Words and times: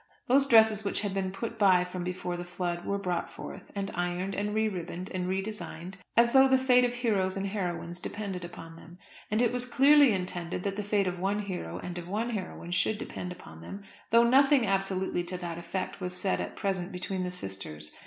Those 0.25 0.47
dresses 0.47 0.83
which 0.83 1.01
had 1.01 1.13
been 1.13 1.29
put 1.29 1.59
by 1.59 1.83
from 1.85 2.03
before 2.03 2.35
the 2.35 2.43
flood 2.43 2.85
were 2.85 2.97
brought 2.97 3.29
forth, 3.29 3.69
and 3.75 3.91
ironed, 3.93 4.33
and 4.33 4.51
re 4.55 4.67
ribboned, 4.67 5.11
and 5.13 5.27
re 5.27 5.43
designed, 5.43 5.97
as 6.17 6.31
though 6.31 6.47
the 6.47 6.57
fate 6.57 6.83
of 6.83 6.91
heroes 6.91 7.37
and 7.37 7.45
heroines 7.45 7.99
depended 7.99 8.43
upon 8.43 8.77
them. 8.77 8.97
And 9.29 9.43
it 9.43 9.53
was 9.53 9.67
clearly 9.69 10.11
intended 10.11 10.63
that 10.63 10.75
the 10.75 10.81
fate 10.81 11.05
of 11.05 11.19
one 11.19 11.41
hero 11.41 11.77
and 11.77 11.99
of 11.99 12.07
one 12.07 12.31
heroine 12.31 12.71
should 12.71 12.97
depend 12.97 13.35
on 13.45 13.61
them, 13.61 13.83
though 14.09 14.23
nothing 14.27 14.65
absolutely 14.65 15.23
to 15.25 15.37
that 15.37 15.59
effect 15.59 16.01
was 16.01 16.15
said 16.17 16.41
at 16.41 16.55
present 16.55 16.91
between 16.91 17.23
the 17.23 17.29
sisters. 17.29 17.93